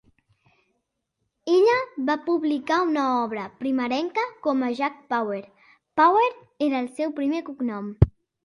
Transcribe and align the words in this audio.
Ella 1.55 1.75
va 2.07 2.15
publicar 2.29 2.79
una 2.87 3.03
obra 3.17 3.43
primerenca 3.61 4.25
com 4.47 4.65
a 4.69 4.73
"Jack 4.81 4.99
Power"; 5.15 5.45
Power 6.03 6.29
era 6.71 6.83
el 6.87 6.93
seu 7.01 7.15
primer 7.21 7.45
cognom. 7.53 7.97